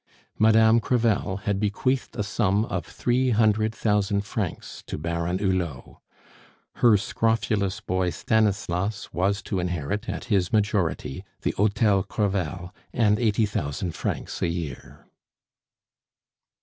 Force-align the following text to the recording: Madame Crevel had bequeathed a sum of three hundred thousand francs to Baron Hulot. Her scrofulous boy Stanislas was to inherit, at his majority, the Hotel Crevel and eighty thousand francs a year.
Madame 0.39 0.79
Crevel 0.79 1.41
had 1.45 1.59
bequeathed 1.59 2.15
a 2.15 2.23
sum 2.23 2.65
of 2.65 2.87
three 2.87 3.29
hundred 3.29 3.71
thousand 3.75 4.21
francs 4.21 4.83
to 4.87 4.97
Baron 4.97 5.37
Hulot. 5.37 5.97
Her 6.77 6.97
scrofulous 6.97 7.81
boy 7.81 8.09
Stanislas 8.09 9.13
was 9.13 9.43
to 9.43 9.59
inherit, 9.59 10.09
at 10.09 10.23
his 10.23 10.51
majority, 10.51 11.23
the 11.43 11.51
Hotel 11.51 12.01
Crevel 12.01 12.73
and 12.91 13.19
eighty 13.19 13.45
thousand 13.45 13.91
francs 13.93 14.41
a 14.41 14.47
year. 14.47 15.05